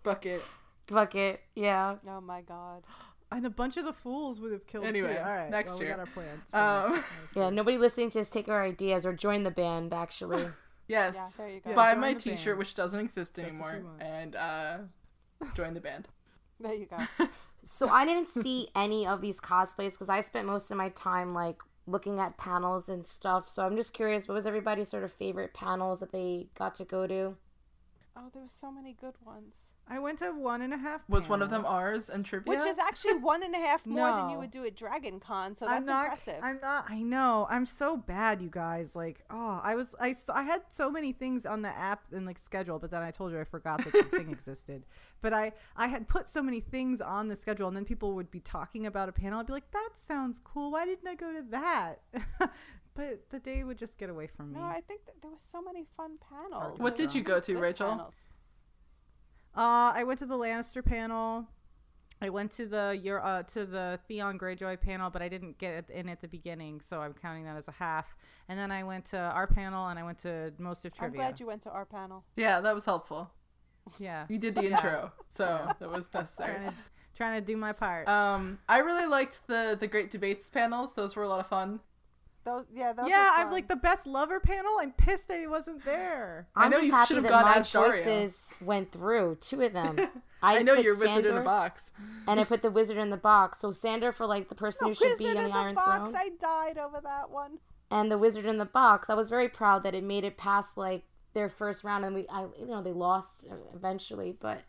[0.04, 0.44] bucket.
[0.88, 1.42] bucket.
[1.56, 1.96] Yeah.
[2.08, 2.84] Oh my god.
[3.32, 5.20] And a bunch of the fools would have killed Anyway, too.
[5.20, 5.88] All right, next well, year.
[5.88, 6.42] we got our plans.
[6.50, 7.50] for Um, next- next Yeah.
[7.50, 9.94] Nobody listening to us take our ideas or join the band.
[9.94, 10.46] Actually.
[10.88, 11.14] Yes.
[11.16, 11.74] Yeah, there you go.
[11.74, 12.58] Buy join my T-shirt, band.
[12.60, 14.78] which doesn't exist That's anymore, and uh,
[15.56, 16.10] join the band.
[16.60, 16.98] There you go.
[17.64, 21.34] So I didn't see any of these cosplays because I spent most of my time
[21.34, 23.48] like looking at panels and stuff.
[23.48, 26.84] So I'm just curious, what was everybody's sort of favorite panels that they got to
[26.84, 27.38] go to?
[28.14, 29.72] Oh, there were so many good ones.
[29.88, 31.02] I went to one and a half.
[31.08, 32.50] Was one of them ours and trivia?
[32.50, 35.56] Which is actually one and a half more than you would do at Dragon Con,
[35.56, 36.44] so that's I'm not, impressive.
[36.44, 36.86] I'm not.
[36.90, 37.48] I know.
[37.50, 38.96] I'm so bad, you guys.
[38.96, 39.96] Like, oh, I was.
[40.00, 43.12] I I had so many things on the app and like schedule, but then I
[43.12, 44.84] told you I forgot that the thing existed.
[45.22, 45.54] But I.
[45.78, 48.86] I had put so many things on the schedule, and then people would be talking
[48.86, 49.40] about a panel.
[49.40, 50.72] I'd be like, that sounds cool.
[50.72, 52.02] Why didn't I go to that?
[52.94, 54.60] but the day would just get away from me.
[54.60, 56.80] no, I think that there were so many fun panels.
[56.80, 57.90] What did you go to, good Rachel?
[57.90, 58.16] panels.
[59.56, 61.48] Uh, I went to the Lannister panel.
[62.22, 65.90] I went to the your uh, to the Theon Greyjoy panel, but I didn't get
[65.90, 68.16] in at the beginning, so I'm counting that as a half.
[68.48, 71.08] And then I went to our panel, and I went to most of trivia.
[71.20, 72.24] I'm glad you went to our panel.
[72.36, 73.32] yeah, that was helpful.
[74.00, 76.54] yeah, You did the intro, so that was necessary.
[76.58, 76.76] trying to
[77.18, 78.08] trying to do my part.
[78.08, 80.94] Um, I really liked the the great debates panels.
[80.94, 81.80] Those were a lot of fun.
[82.44, 84.78] Those, yeah, those yeah, I'm like the best lover panel.
[84.80, 86.48] I'm pissed that he wasn't there.
[86.56, 89.38] I I'm know just you happy should've that gone my as choices went through.
[89.42, 89.98] Two of them.
[90.44, 91.92] I, know you're wizard in a box.
[92.28, 93.60] And I put the wizard in the box.
[93.60, 95.60] So Sander for like the person the who should be wizard on in the the
[95.60, 96.12] Iron box.
[96.12, 96.16] Throne.
[96.16, 97.60] I died over that one.
[97.92, 99.10] and the wizard in the box.
[99.10, 102.28] I was very proud that it made it past like their first round, and we,
[102.28, 104.64] I, you know, they lost eventually, but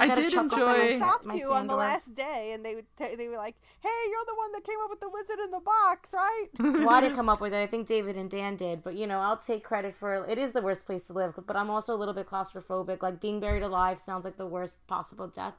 [0.00, 2.52] I got a did chuckle enjoy- from Hey, my- stopped you on the last day,
[2.52, 5.00] and they would t- they were like, "Hey, you're the one that came up with
[5.00, 7.58] the wizard in the box, right?" well, I didn't come up with it.
[7.62, 10.38] I think David and Dan did, but you know, I'll take credit for it.
[10.38, 13.02] Is the worst place to live, but I'm also a little bit claustrophobic.
[13.02, 15.54] Like being buried alive sounds like the worst possible death.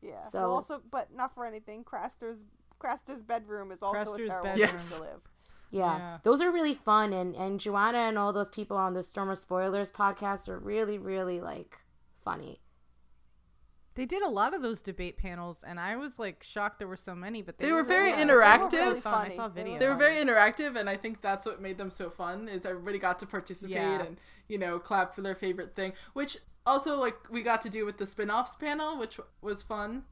[0.00, 0.22] yeah.
[0.24, 1.84] So- well, also, but not for anything.
[1.84, 2.44] Craster's
[2.78, 4.68] Craster's bedroom is also Craster's a terrible bedroom.
[4.70, 4.96] place Yes.
[4.96, 5.20] to live.
[5.70, 6.18] Yeah, Yeah.
[6.24, 9.38] those are really fun, and and Joanna and all those people on the Storm of
[9.38, 11.78] Spoilers podcast are really, really like
[12.24, 12.60] funny.
[13.94, 16.96] They did a lot of those debate panels, and I was like shocked there were
[16.96, 17.42] so many.
[17.42, 18.72] But they, They were very Yeah, they were interactive.
[18.72, 19.14] really fun.
[19.14, 19.36] I funny.
[19.36, 19.78] saw They were videos.
[19.80, 22.48] They were very interactive, and I think that's what made them so fun.
[22.48, 24.02] Is everybody got to participate Yeah.
[24.02, 24.16] and
[24.48, 27.98] you know clap for their favorite thing, which also like we got to do with
[27.98, 30.04] the spin-offs panel, which was fun.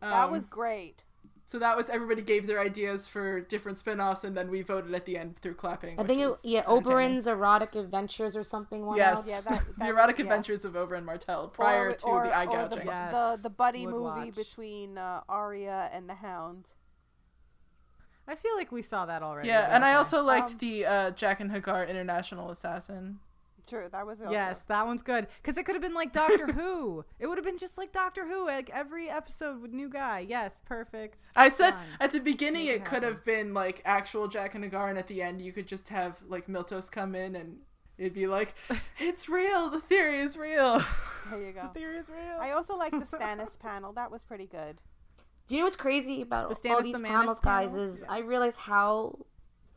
[0.00, 1.04] That Um, was great.
[1.50, 1.58] So.
[1.58, 5.16] That was everybody gave their ideas for different spin-offs, and then we voted at the
[5.16, 5.98] end through clapping.
[5.98, 6.62] I think it, was yeah.
[6.64, 8.84] Oberyn's erotic adventures or something.
[8.86, 9.24] Went Yes, out.
[9.26, 10.30] Yeah, that- the erotic was- yeah.
[10.30, 12.80] adventures of Oberyn Martell prior or, to or, the eye gouging.
[12.80, 14.34] the, Yes, the the buddy would movie watch.
[14.34, 16.68] between uh, Arya and the Hound.
[18.26, 19.48] I feel like we saw that already.
[19.48, 23.20] yeah, but and I also liked Um, the uh, Jaqen H'ghar International Assassin.
[23.68, 26.46] True, that was also, Yes, that one's good because it could have been like Doctor
[26.52, 27.04] Who.
[27.18, 30.20] It would have been just like Doctor Who, like every episode with new guy.
[30.26, 31.20] Yes, perfect.
[31.36, 31.84] I said Done.
[32.00, 35.06] at the beginning Make it it could have been like actual Jaqen H'ghar, and at
[35.06, 37.58] the end you could just have like Miltos come in and
[37.98, 38.54] it'd be like,
[38.98, 39.68] "It's real.
[39.70, 40.82] The theory is real."
[41.30, 41.68] There you go.
[41.74, 42.38] The theory is real.
[42.40, 43.92] I also like the Stannis panel.
[43.92, 44.80] That was pretty good.
[45.46, 47.70] Do you know what's crazy about The all these the Manus panels, guys?
[47.72, 47.84] panel?
[47.84, 49.18] Is I realize how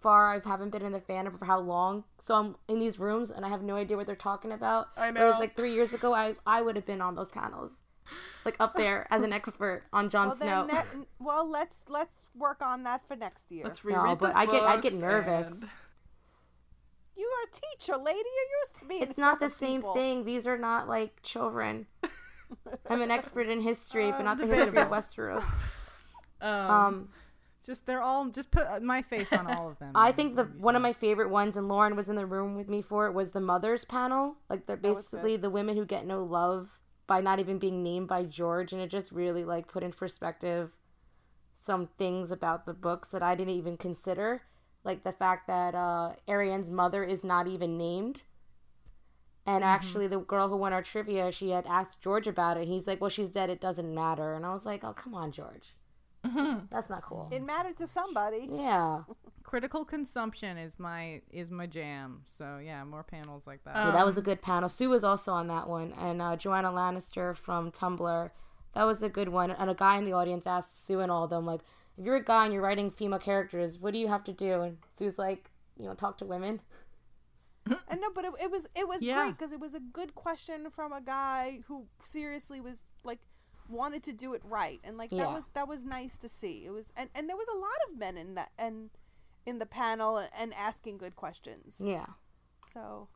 [0.01, 2.03] far I haven't been in the fandom for how long.
[2.19, 4.89] So I'm in these rooms and I have no idea what they're talking about.
[4.97, 5.21] I know.
[5.21, 5.39] Whereas know.
[5.39, 7.71] like three years ago, I I would have been on those panels,
[8.45, 10.65] like up there as an expert on Jon Well, Snow.
[10.65, 13.63] ne- well, let's let's work on that for next year.
[13.65, 15.61] Let's No, reread but the I get- I get nervous.
[15.61, 15.71] and-
[17.15, 18.17] You are a teacher, lady.
[18.37, 19.03] You're used to being.
[19.03, 20.23] It's not the same people." thing.
[20.23, 21.87] These are not like children.
[22.89, 25.45] I'm an expert in history, but not the history of Westeros.
[26.43, 27.09] Um, Um,
[27.65, 29.91] just they're all just put my face on all of them.
[29.95, 32.69] I think the one of my favorite ones, and Lauren was in the room with
[32.69, 34.35] me for it, was the mothers panel.
[34.49, 38.23] Like they're basically the women who get no love by not even being named by
[38.23, 40.71] George, and it just really like put in perspective
[41.53, 44.41] some things about the books that I didn't even consider,
[44.83, 48.23] like the fact that uh, Arianne's mother is not even named.
[49.45, 52.61] And actually, the girl who won our trivia, she had asked George about it.
[52.61, 53.49] And he's like, "Well, she's dead.
[53.49, 55.75] It doesn't matter." And I was like, "Oh, come on, George.
[56.23, 58.47] That's not cool." It mattered to somebody.
[58.51, 59.03] yeah.
[59.43, 62.21] critical consumption is my is my jam.
[62.37, 63.75] So yeah, more panels like that.
[63.75, 64.69] Yeah, that was a good panel.
[64.69, 68.29] Sue was also on that one, and uh, Joanna Lannister from Tumblr.
[68.73, 69.51] That was a good one.
[69.51, 71.59] And a guy in the audience asked Sue and all of them, like,
[71.97, 74.61] if you're a guy and you're writing female characters, what do you have to do?
[74.61, 76.61] And Sue's like, you know, talk to women.
[77.89, 79.23] And no, but it, it was it was Yeah.
[79.23, 83.19] great because it was a good question from a guy who seriously was like
[83.69, 86.65] wanted to do it right, and like that was that was nice to see.
[86.65, 88.89] It was and and there was a lot of men in that and
[89.45, 91.77] in the panel and asking good questions.
[91.83, 92.05] Yeah.
[92.71, 93.07] So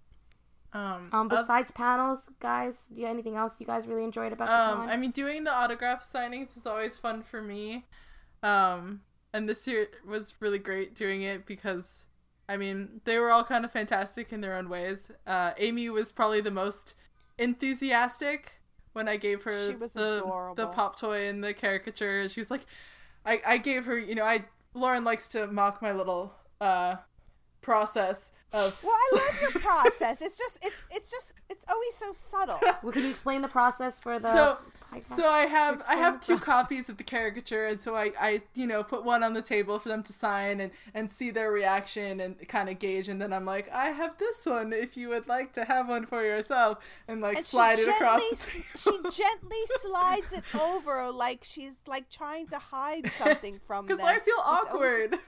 [0.73, 4.47] Um, Um, oth- besides panels, guys, do you anything else you guys really enjoyed about
[4.47, 4.89] the Um, con?
[4.89, 7.85] I mean, doing the autograph signings is always fun for me.
[8.43, 9.01] Um,
[9.33, 12.07] and this year was really great doing it because,
[12.49, 15.11] I mean, they were all kind of fantastic in their own ways.
[15.25, 16.93] Uh, Amy was probably the most
[17.37, 18.54] enthusiastic
[18.95, 20.55] when I gave her She was the adorable.
[20.55, 22.27] the pop toy and the caricature.
[22.29, 22.65] She was like,
[23.25, 26.95] I I gave her, you know, I Lauren likes to mock my little uh
[27.61, 30.21] process of well, I love your process.
[30.21, 32.59] It's just it's it's just it's always so subtle.
[32.83, 34.57] well, can you explain the process for the so
[34.93, 35.15] podcast?
[35.17, 38.65] so I have I have two copies of the caricature and so I I you
[38.67, 42.19] know put one on the table for them to sign and and see their reaction
[42.21, 45.27] and kind of gauge and then I'm like I have this one if you would
[45.27, 48.51] like to have one for yourself and like And slide she it gently, across the
[48.91, 49.11] table.
[49.11, 53.97] she gently slides it over like she's like trying to hide something from them.
[53.97, 55.19] because I feel It's always- awkward.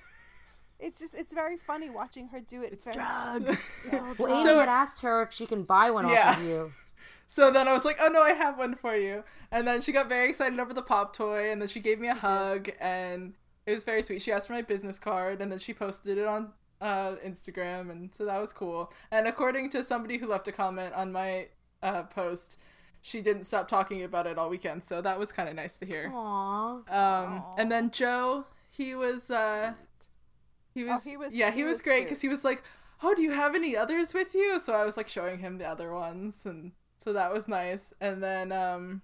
[0.79, 2.71] It's just it's very funny watching her do it.
[2.73, 2.97] It's very,
[4.19, 6.31] well, Amy So- had asked her if she can buy one Yeah.
[6.31, 6.71] off of you.
[7.29, 9.21] So then I was like, oh no, I have one for you.
[9.51, 12.07] And then she got very excited over the pop toy, and then she gave me
[12.07, 13.33] a hug, and
[13.65, 14.21] it was very sweet.
[14.21, 18.15] She asked for my business card, and then she posted it on uh, Instagram, and
[18.15, 18.93] so that was cool.
[19.11, 21.47] And according to somebody who left a comment on my
[21.83, 22.59] uh, post,
[23.01, 25.85] she didn't stop talking about it all weekend, so that was kind of nice to
[25.85, 26.09] hear.
[26.09, 26.89] Aww.
[26.89, 29.73] Um, and then Joe, he was, uh,
[30.77, 32.63] he was, Oh, he was- yeah, he, he was, was great because he was like,
[33.03, 35.65] "Oh, do you have any others with you?" So I was like showing him the
[35.67, 37.93] other ones, and so that was nice.
[37.99, 39.01] And then, um,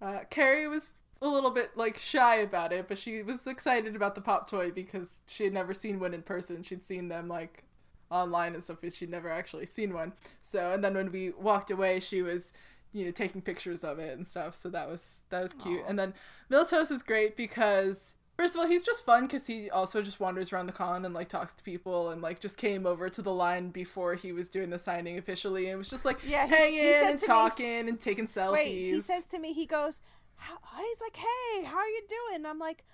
[0.00, 0.90] uh, Carrie was
[1.20, 4.70] a little bit like shy about it, but she was excited about the pop toy
[4.70, 6.62] because she had never seen one in person.
[6.62, 7.64] She'd seen them like
[8.10, 10.12] online and stuff, but she'd never actually seen one.
[10.42, 12.52] So, and then when we walked away, she was,
[12.92, 14.54] you know, taking pictures of it and stuff.
[14.56, 15.82] So that was that was cute.
[15.88, 16.14] And then
[16.50, 20.52] Miltos is great because first of all, he's just fun because he also just wanders
[20.52, 23.32] around the con and like talks to people and like just came over to the
[23.32, 26.92] line before he was doing the signing officially and was just like Yeah, hanging he
[26.94, 28.52] and to me- talking and taking selfies.
[28.52, 30.00] Wait, he says to me, he goes,
[30.38, 32.46] he's like, hey, how are you doing?
[32.46, 32.84] I'm like,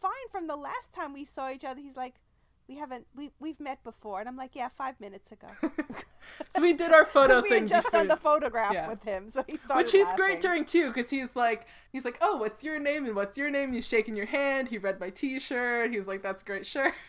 [0.00, 0.10] fine.
[0.30, 2.14] From the last time we saw each other, he's like,
[2.68, 5.48] we haven't, we we've met before, and I'm like, yeah, five minutes ago.
[6.54, 8.88] so we did our photo we thing had just before- done the photograph yeah.
[8.88, 9.76] with him, so he started.
[9.82, 10.16] Which he's laughing.
[10.16, 13.50] great during too, because he's like, he's like, oh, what's your name and what's your
[13.50, 13.66] name?
[13.66, 14.68] And he's shaking your hand.
[14.68, 15.92] He read my T-shirt.
[15.92, 16.92] He's like, that's great shirt.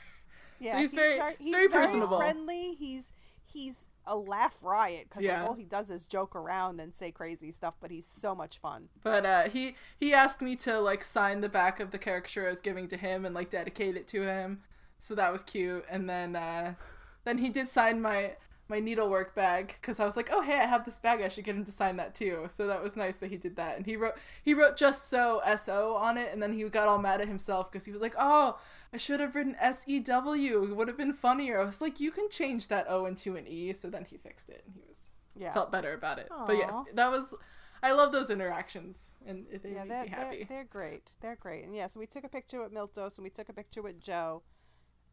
[0.62, 2.17] Yeah, he's very- ver- he's very personable.
[2.17, 2.76] friendly.
[2.78, 3.13] He's
[3.45, 5.39] he's a laugh riot because Yeah.
[5.41, 8.58] like, all he does is joke around and say crazy stuff, but he's so much
[8.58, 8.89] fun.
[9.02, 12.50] But uh, he he asked me to like sign the back of the caricature I
[12.50, 14.63] was giving to him and like dedicate it to him,
[15.00, 15.86] so that was cute.
[15.90, 16.76] And then uh,
[17.24, 18.36] then he did sign my
[18.68, 21.22] my needlework bag because I was like, oh hey, I have this bag.
[21.22, 22.46] I should get him to sign that too.
[22.48, 23.78] So that was nice that he did that.
[23.78, 27.00] And he wrote he wrote just so so on it, and then he got all
[27.00, 28.60] mad at himself because he was like, oh,
[28.94, 30.64] I should have written S E W.
[30.64, 31.62] It would have been funnier.
[31.62, 33.74] I was like, you can change that O into an E.
[33.74, 36.28] So then he fixed it, and he was Yeah, felt better about it.
[36.30, 37.34] But yes, that was.
[37.82, 41.16] I love those interactions, and they yeah, make they're, me they're they're great.
[41.22, 41.64] They're great.
[41.64, 44.02] And yeah, so we took a picture with Miltos and we took a picture with
[44.02, 44.44] Joe,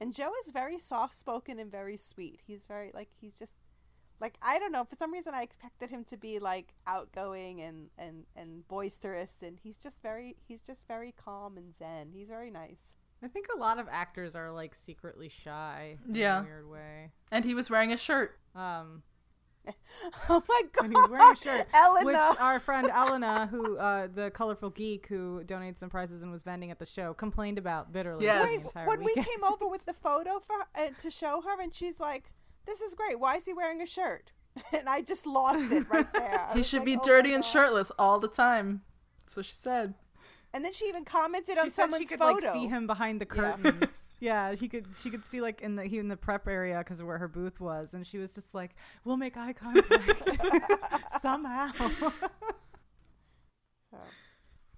[0.00, 2.40] and Joe is very soft spoken and very sweet.
[2.46, 3.56] He's very like he's just
[4.20, 7.90] like I don't know for some reason I expected him to be like outgoing and
[7.98, 12.11] and and boisterous, and he's just very he's just very calm and zen.
[12.12, 12.94] He's very nice.
[13.22, 16.40] I think a lot of actors are like secretly shy in Yeah.
[16.40, 17.11] a weird way.
[17.32, 18.38] and he was wearing a shirt.
[18.54, 19.02] Um,
[20.29, 20.85] Oh my god!
[20.87, 22.05] and he's wearing a shirt, Elena.
[22.07, 26.42] which our friend Elena, who uh, the colorful geek who donated some prizes and was
[26.42, 28.24] vending at the show, complained about bitterly.
[28.24, 28.44] Yes.
[28.46, 31.74] Wait, entire when we came over with the photo for uh, to show her, and
[31.74, 32.33] she's like,
[32.66, 33.18] this is great.
[33.18, 34.33] Why is he wearing a shirt?
[34.72, 36.48] And I just lost it right there.
[36.55, 38.83] He should like, be "Oh dirty and shirtless all the time.
[39.20, 39.94] That's what she said.
[40.55, 42.46] And then she even commented She on said someone's she could photo.
[42.46, 43.52] like see him behind the Yeah.
[43.52, 43.81] curtains.
[43.83, 43.87] Yeah,
[44.20, 44.87] he could.
[45.00, 47.29] She could see like in the he in the prep area because of where her
[47.29, 48.74] booth was, and she was just like,
[49.05, 50.29] "We'll make eye contact
[51.22, 51.70] somehow."
[53.90, 53.98] So,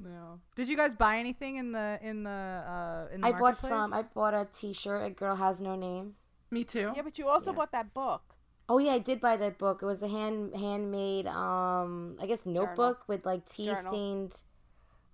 [0.00, 0.40] no.
[0.54, 3.92] Did you guys buy anything in the in the uh in the I bought from
[3.92, 5.06] I bought a T-shirt.
[5.06, 6.14] A girl has no name.
[6.50, 6.92] Me too.
[6.94, 7.56] yeah, but you also Yeah.
[7.56, 8.22] bought that book.
[8.68, 9.82] Oh yeah, I did buy that book.
[9.82, 13.92] It was a hand handmade um I guess notebook with like tea Journal.
[13.92, 14.42] stained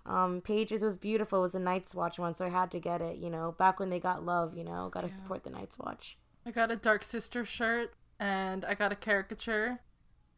[0.07, 0.83] um pages.
[0.83, 1.39] Was beautiful.
[1.39, 3.53] It was a Night's Watch one, so I had to get it, you know.
[3.59, 6.17] Back when they got love, you know, gotta support the Night's Watch.
[6.47, 9.81] I got a Dark Sister shirt and I got a caricature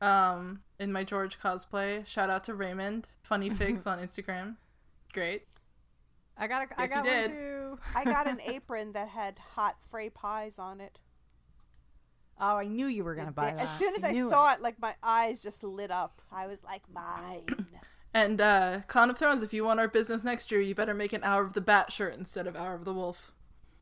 [0.00, 2.06] um in my George cosplay.
[2.06, 4.56] Shout out to Raymond, Funny Figs on Instagram.
[5.12, 5.46] Great.
[6.38, 7.30] I got a, I Yes, you got did.
[7.30, 7.78] one too.
[7.94, 10.98] I got an apron that had hot Frey pies on it.
[12.38, 13.62] Oh, I knew you were gonna It buy did- that.
[13.64, 14.60] As soon as I, knew saw it.
[14.60, 16.20] like my eyes just lit up.
[16.30, 17.46] I was like, mine.
[18.16, 21.12] And uh Con of Thrones, if you want our business next year, you better make
[21.12, 23.30] an Hour of the Bat shirt instead of Hour of the Wolf.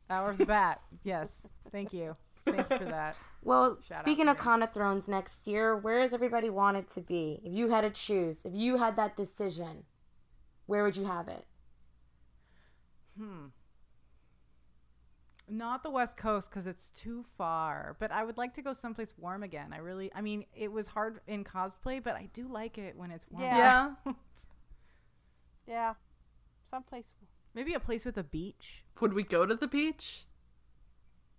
[0.09, 0.81] Hour of the Bat.
[1.05, 3.17] Yes, thank you, thank you for that.
[3.41, 4.43] Well, Shout speaking of you.
[4.43, 7.39] Con of Thrones next year, where does everybody want it to be?
[7.45, 9.85] If you had to choose, if you had that decision,
[10.65, 11.45] where would you have it?
[15.47, 19.13] Not the West Coast because it's too far, but I would like to go someplace
[19.17, 19.73] warm again.
[19.73, 23.11] I really, I mean, it was hard in cosplay, but I do like it when
[23.11, 23.43] it's warm.
[23.43, 23.91] Yeah.
[24.05, 24.13] Yeah.
[25.67, 25.93] yeah.
[26.69, 27.13] Someplace.
[27.53, 28.83] Maybe a place with a beach.
[28.99, 30.25] Would we go to the beach?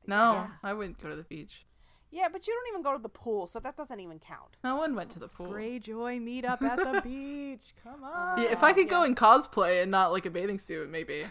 [0.06, 0.46] No, Yeah.
[0.62, 1.66] I wouldn't go to the beach.
[2.10, 4.56] Yeah, but you don't even go to the pool, so that doesn't even count.
[4.62, 5.48] No one went to the pool.
[5.48, 7.74] Greyjoy meet up at the beach.
[7.82, 8.42] Come oh on.
[8.42, 11.26] Yeah, if I could go in cosplay and not like a bathing suit, maybe.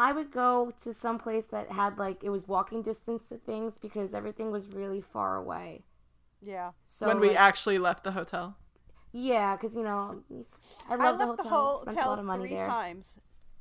[0.00, 3.76] I would go to some place that had like it was walking distance to things
[3.76, 5.84] because everything was really far away.
[6.40, 6.70] Yeah.
[6.86, 8.56] So when we like, actually left the hotel.
[9.12, 10.22] yeah, because you know
[10.88, 11.78] I I love left the the hotel.
[11.80, 12.66] Spent a hotel lot of money three there.
[12.66, 13.18] times.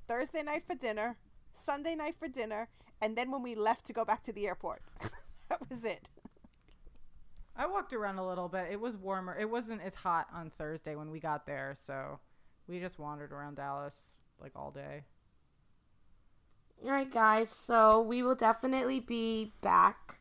[0.07, 1.17] Thursday night for dinner,
[1.51, 2.69] Sunday night for dinner,
[3.01, 4.81] and then when we left to go back to the airport.
[5.49, 6.07] that was it.
[7.55, 8.67] I walked around a little bit.
[8.71, 9.37] It was warmer.
[9.37, 12.19] It wasn't as hot on Thursday when we got there, so
[12.65, 13.95] we just wandered around Dallas
[14.41, 15.03] like all day.
[16.83, 17.49] All right, guys.
[17.49, 20.19] So we will definitely be back.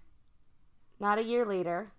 [1.00, 1.92] Not a year later.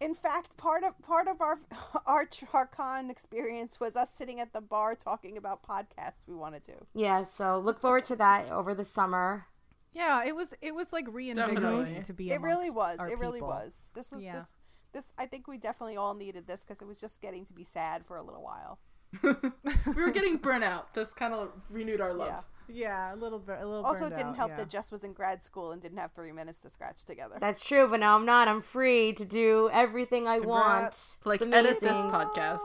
[0.00, 1.58] In fact, part of part of our
[2.06, 6.72] our Charcon experience was us sitting at the bar talking about podcasts we want to
[6.72, 6.86] do.
[6.94, 7.22] Yeah.
[7.22, 9.46] So look forward to that over the summer.
[9.92, 12.02] Yeah, it was it was like reinvigorating Definitely.
[12.04, 12.30] to be.
[12.30, 12.98] It really was.
[13.00, 13.48] It really people.
[13.48, 13.72] was.
[13.94, 14.40] This was Yeah.
[14.40, 14.52] this
[14.92, 15.04] this.
[15.18, 18.04] I think we definitely all needed this because it was just getting to be sad
[18.06, 18.78] for a little while.
[19.22, 20.92] we were getting burnt out.
[20.94, 22.28] This kind of renewed our love.
[22.28, 22.40] Yeah.
[22.68, 23.58] Yeah, a little bit.
[23.60, 23.84] A little.
[23.84, 24.56] Also, it didn't out, help yeah.
[24.58, 27.36] that Jess was in grad school and didn't have three minutes to scratch together.
[27.40, 28.48] That's true, but now I'm not.
[28.48, 31.18] I'm free to do everything I Congrats.
[31.24, 31.40] want.
[31.40, 32.60] Like It's edit this podcast.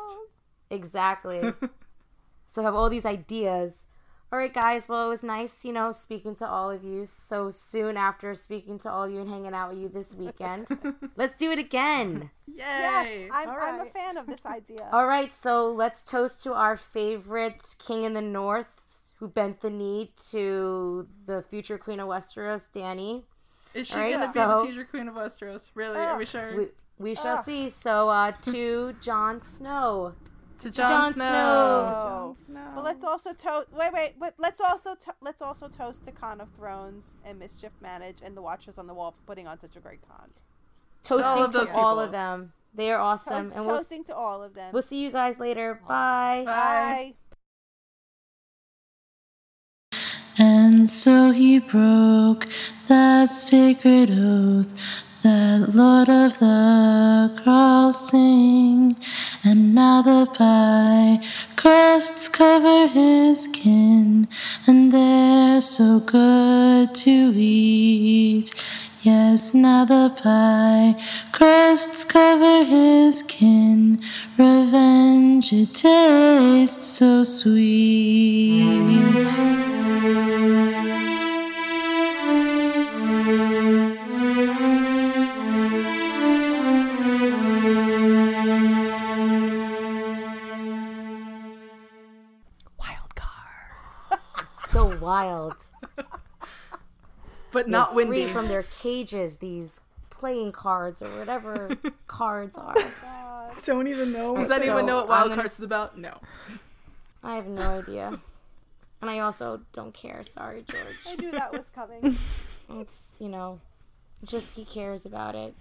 [0.69, 1.41] Exactly.
[2.47, 3.85] so I have all these ideas.
[4.33, 4.87] All right, guys.
[4.87, 8.79] Well, it was nice, you know, speaking to all of you so soon after speaking
[8.79, 10.67] to all you and hanging out with you this weekend.
[11.17, 12.29] Let's do it again.
[12.47, 12.55] Yay!
[12.57, 14.87] Yes, I'm, All I'm a fan of this idea.
[14.93, 18.81] All right, so let's toast to our favorite king in the north
[19.21, 23.21] who bent the knee to the future queen of Westeros, Dany.
[23.75, 25.69] Is she Alright, gonna be the future queen of Westeros?
[25.75, 25.99] Really?
[25.99, 26.27] Are we Ugh.
[26.27, 26.57] sure?
[26.57, 27.45] We, we shall Ugh.
[27.45, 27.69] see.
[27.69, 30.15] So, uh, to Jon Snow.
[30.57, 31.25] to Jon Jon Snow.
[31.25, 32.36] Snow.
[32.47, 32.71] Snow.
[32.73, 33.71] But let's also toast.
[33.71, 37.71] Wait, wait, but let's also to- let's also toast to Con of Thrones and Mischief
[37.79, 40.31] Manage and the Watchers on the Wall for putting on such a great con.
[41.03, 42.53] Toasting all of to those all of them.
[42.73, 43.45] They are awesome.
[43.51, 44.73] Toast- and we'll, toasting to all of them.
[44.73, 45.75] we'll see you guys later.
[45.88, 46.43] Bye.
[46.45, 46.51] Bye.
[46.55, 47.13] Bye.
[50.38, 52.46] And so he broke
[52.88, 54.74] that sacred oath
[55.24, 58.96] that Lord of the Crossing.
[59.44, 61.20] And now the pie
[61.56, 64.28] crusts cover his kin,
[64.65, 68.54] and they're so good to eat.
[69.02, 70.96] Yes, now the pie
[71.32, 74.00] crusts cover his kin.
[74.38, 78.62] Revenge, it tastes so sweet.
[94.69, 95.56] So wild.
[97.52, 98.27] But They're not free windy.
[98.31, 101.75] from their cages, these playing cards or whatever
[102.08, 102.73] cards are.
[102.73, 103.52] God.
[103.65, 104.33] Don't even know.
[104.37, 105.97] Does anyone So, know what I'm Wild gonna Cards is about?
[105.97, 106.17] No.
[107.21, 108.21] I have no idea.
[109.02, 110.23] And I also don't care.
[110.23, 110.95] Sorry, George.
[111.08, 112.17] I knew that was coming.
[112.69, 113.60] It's, you know,
[114.23, 115.56] just he cares about it.